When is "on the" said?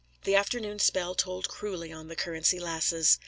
1.93-2.15